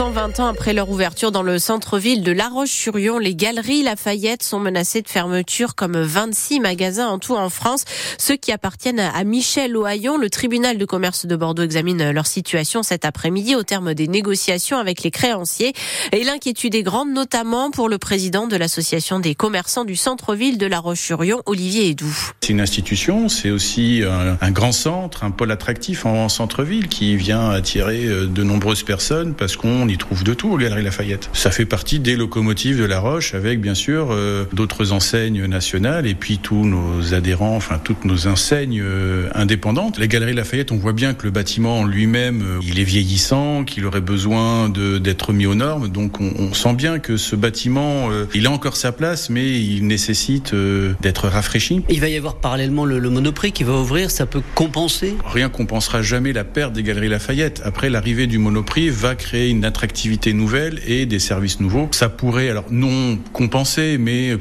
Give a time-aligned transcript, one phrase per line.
[0.00, 4.58] 120 ans après leur ouverture dans le centre-ville de La Roche-sur-Yon, les galeries Lafayette sont
[4.58, 7.84] menacées de fermeture comme 26 magasins en tout en France.
[8.16, 12.82] Ceux qui appartiennent à Michel Ohaillon, le tribunal de commerce de Bordeaux examine leur situation
[12.82, 15.74] cet après-midi au terme des négociations avec les créanciers.
[16.12, 20.64] Et l'inquiétude est grande, notamment pour le président de l'association des commerçants du centre-ville de
[20.64, 22.32] La Roche-sur-Yon, Olivier Edoux.
[22.40, 24.02] C'est une institution, c'est aussi
[24.40, 29.34] un, grand centre, un pôle attractif en centre-ville qui vient attirer euh, de nombreuses personnes
[29.34, 31.30] parce qu'on y trouve de tout aux Galeries Lafayette.
[31.32, 36.06] Ça fait partie des locomotives de La Roche avec bien sûr euh, d'autres enseignes nationales
[36.06, 39.98] et puis tous nos adhérents, enfin toutes nos enseignes euh, indépendantes.
[39.98, 43.86] Les Galeries Lafayette, on voit bien que le bâtiment lui-même, euh, il est vieillissant, qu'il
[43.86, 45.88] aurait besoin d'être mis aux normes.
[45.88, 49.86] Donc on, on, sent bien que ce bâtiment, il a encore sa place, mais il
[49.86, 50.54] nécessite
[51.00, 51.82] d'être rafraîchi.
[51.88, 55.14] Il va y avoir parallèlement le, le Monoprix qui va ouvrir, ça peut compenser?
[55.24, 57.62] Rien compensera jamais la perte des Galeries Lafayette.
[57.64, 61.88] Après, l'arrivée du Monoprix va créer une attractivité nouvelle et des services nouveaux.
[61.92, 64.36] Ça pourrait, alors non compenser, mais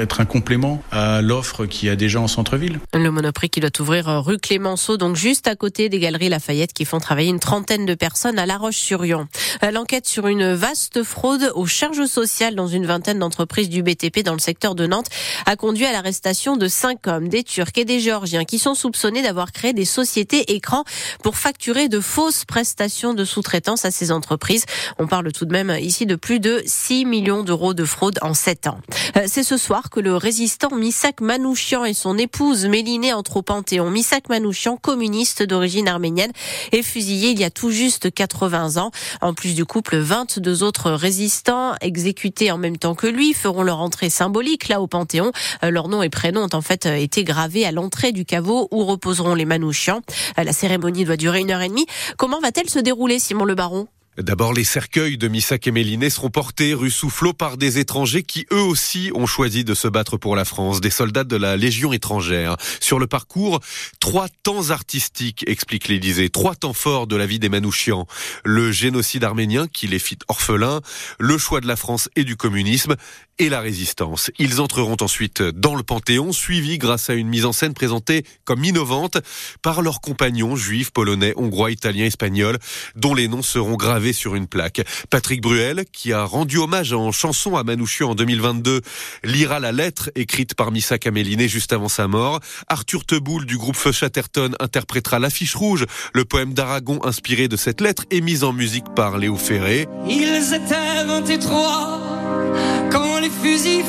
[0.00, 2.78] être un complément à l'offre qui a déjà en centre-ville.
[2.94, 6.84] Le Monoprix qui doit ouvrir rue Clémenceau, donc juste à côté des Galeries Lafayette qui
[6.84, 9.26] font travailler une trentaine de personnes à La Roche-sur-Yon.
[9.72, 14.34] L'enquête sur une vaste fraude aux charges sociales dans une vingtaine d'entreprises du BTP dans
[14.34, 15.08] le secteur de Nantes
[15.44, 19.22] a conduit à l'arrestation de cinq hommes, des Turcs et des Géorgiens qui sont soupçonnés
[19.22, 20.84] d'avoir créé des sociétés écrans
[21.24, 24.51] pour facturer de fausses prestations de sous-traitance à ces entreprises.
[24.98, 28.34] On parle tout de même ici de plus de 6 millions d'euros de fraude en
[28.34, 28.78] 7 ans.
[29.16, 33.42] Euh, c'est ce soir que le résistant Misak Manouchian et son épouse Mélinée entrent au
[33.42, 33.90] Panthéon.
[33.90, 36.32] Misak Manouchian, communiste d'origine arménienne,
[36.72, 38.90] est fusillé il y a tout juste 80 ans.
[39.20, 43.80] En plus du couple, 22 autres résistants exécutés en même temps que lui feront leur
[43.80, 45.32] entrée symbolique là au Panthéon.
[45.62, 48.84] Euh, leurs noms et prénoms ont en fait été gravés à l'entrée du caveau où
[48.84, 50.02] reposeront les Manouchians.
[50.38, 51.86] Euh, la cérémonie doit durer une heure et demie.
[52.16, 53.88] Comment va-t-elle se dérouler, Simon Le Baron?
[54.18, 58.46] D'abord, les cercueils de Missak et Méliné seront portés rue Soufflot par des étrangers qui
[58.52, 61.94] eux aussi ont choisi de se battre pour la France, des soldats de la Légion
[61.94, 62.56] étrangère.
[62.78, 63.60] Sur le parcours,
[64.00, 68.06] trois temps artistiques, explique l'Élysée, trois temps forts de la vie des Manouchians.
[68.44, 70.82] Le génocide arménien qui les fit orphelins,
[71.18, 72.96] le choix de la France et du communisme
[73.38, 74.30] et la résistance.
[74.38, 78.62] Ils entreront ensuite dans le Panthéon, suivis grâce à une mise en scène présentée comme
[78.62, 79.16] innovante
[79.62, 82.58] par leurs compagnons juifs, polonais, hongrois, italiens, espagnols,
[82.94, 84.82] dont les noms seront gravés sur une plaque.
[85.08, 88.80] Patrick Bruel, qui a rendu hommage en chanson à Manouchian en 2022,
[89.22, 92.40] lira la lettre écrite par Missa Caméliné juste avant sa mort.
[92.66, 97.80] Arthur Teboul du groupe Feu Chatterton interprétera l'affiche rouge, le poème d'Aragon inspiré de cette
[97.80, 99.86] lettre et mis en musique par Léo Ferré.
[100.08, 102.00] Ils étaient 23
[102.90, 103.84] quand les fusils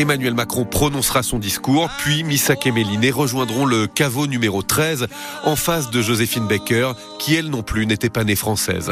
[0.00, 5.08] Emmanuel Macron prononcera son discours, puis Missak et Méliné rejoindront le caveau numéro 13
[5.44, 8.90] en face de Joséphine Baker, qui elle non plus n'était pas née française.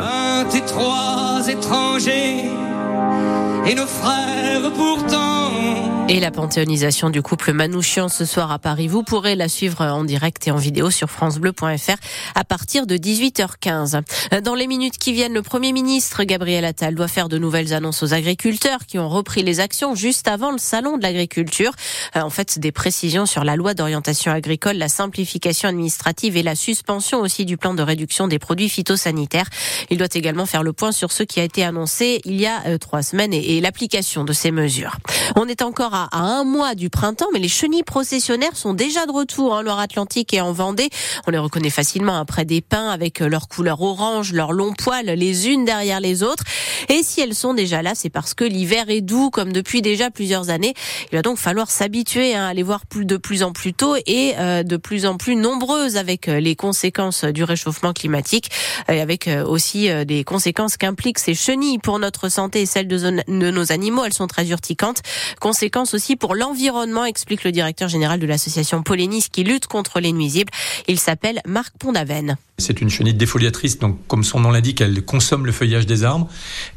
[6.09, 8.89] Et la panthéonisation du couple Manouchian ce soir à Paris.
[8.89, 11.97] Vous pourrez la suivre en direct et en vidéo sur francebleu.fr
[12.35, 14.41] à partir de 18h15.
[14.43, 18.03] Dans les minutes qui viennent, le Premier ministre Gabriel Attal doit faire de nouvelles annonces
[18.03, 21.73] aux agriculteurs qui ont repris les actions juste avant le salon de l'agriculture.
[22.17, 26.55] Euh, en fait, des précisions sur la loi d'orientation agricole, la simplification administrative et la
[26.55, 29.51] suspension aussi du plan de réduction des produits phytosanitaires.
[29.91, 32.63] Il doit également faire le point sur ce qui a été annoncé il y a
[32.67, 34.97] euh, trois semaines et, l'application de ces mesures.
[35.37, 39.13] On est encore à, un mois du printemps, mais les chenilles processionnaires sont déjà de
[39.13, 40.89] retour en Loire-Atlantique et en Vendée.
[41.27, 45.49] On les reconnaît facilement après des pins avec leur couleur orange, leurs longs poils les
[45.49, 46.45] unes derrière les autres.
[46.89, 50.11] Et si elles sont déjà là, c'est parce que l'hiver est doux comme depuis déjà
[50.11, 50.73] plusieurs années.
[51.13, 54.33] Il va donc falloir s'habituer hein, à les voir de plus en plus tôt et
[54.39, 58.51] euh, de plus en plus nombreuses avec euh, les conséquences du réchauffement climatique
[58.89, 63.73] et avec euh, aussi des conséquences qu'impliquent ces chenilles pour notre santé de, de nos
[63.73, 64.05] animaux.
[64.05, 65.03] Elles sont très urticantes.
[65.41, 70.13] Conséquences aussi pour l'environnement, explique le directeur général de l'association Polénis qui lutte contre les
[70.13, 70.53] nuisibles.
[70.87, 72.37] Il s'appelle Marc Pondaven.
[72.61, 76.29] C'est une chenille défoliatrice, donc comme son nom l'indique, elle consomme le feuillage des arbres,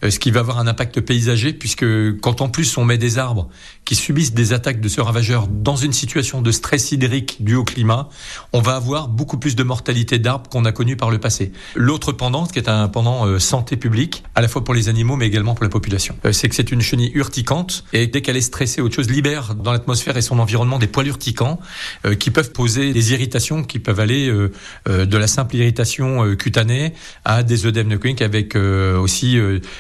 [0.04, 1.86] euh, ce qui va avoir un impact paysager, puisque
[2.20, 3.50] quand en plus on met des arbres
[3.84, 7.64] qui subissent des attaques de ce ravageur dans une situation de stress hydrique dû au
[7.64, 8.10] climat,
[8.54, 11.52] on va avoir beaucoup plus de mortalité d'arbres qu'on a connu par le passé.
[11.75, 15.16] L'autre pendant, qui est un pendant euh, santé publique, à la fois pour les animaux
[15.16, 15.91] mais également pour la population,
[16.26, 19.56] euh, c'est que c'est une chenille urticante et dès qu'elle est stressée, autre chose libère
[19.56, 21.60] dans l'atmosphère et son environnement des poils urticants
[22.20, 24.28] qui peuvent poser des irritations qui peuvent aller
[24.88, 26.94] de la simple irritation cutanée
[27.26, 29.38] à des œdèmes de Koenig avec aussi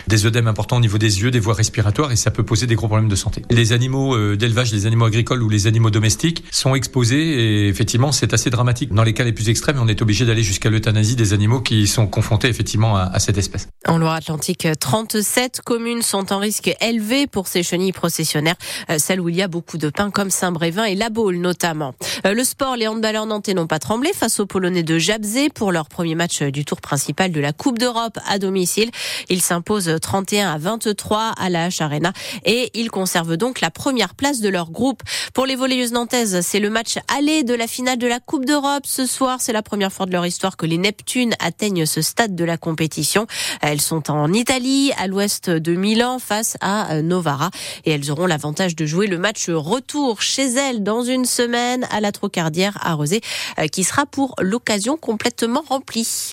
[0.07, 2.75] des œdèmes importants au niveau des yeux, des voies respiratoires et ça peut poser des
[2.75, 3.43] gros problèmes de santé.
[3.49, 8.33] Les animaux d'élevage, les animaux agricoles ou les animaux domestiques sont exposés et effectivement c'est
[8.33, 8.93] assez dramatique.
[8.93, 11.87] Dans les cas les plus extrêmes, on est obligé d'aller jusqu'à l'euthanasie des animaux qui
[11.87, 13.67] sont confrontés effectivement à, à cette espèce.
[13.87, 18.55] En Loire-Atlantique, 37 communes sont en risque élevé pour ces chenilles processionnaires,
[18.89, 21.93] euh, celles où il y a beaucoup de pins comme Saint-Brévin et La Baule notamment.
[22.25, 25.71] Euh, le sport, les handballeurs nantais n'ont pas tremblé face aux Polonais de Jabzé pour
[25.71, 28.91] leur premier match du tour principal de la Coupe d'Europe à domicile.
[29.29, 32.13] Ils s'imposent 31 à 23 à la H Arena
[32.45, 35.01] et ils conservent donc la première place de leur groupe.
[35.33, 38.83] Pour les volleyeuses nantaises, c'est le match aller de la finale de la Coupe d'Europe
[38.85, 39.37] ce soir.
[39.39, 42.57] C'est la première fois de leur histoire que les Neptunes atteignent ce stade de la
[42.57, 43.27] compétition.
[43.61, 47.49] Elles sont en Italie, à l'ouest de Milan, face à Novara.
[47.85, 52.01] Et elles auront l'avantage de jouer le match retour chez elles dans une semaine à
[52.01, 53.21] la Trocardière à Rosé,
[53.71, 56.29] qui sera pour l'occasion complètement remplie.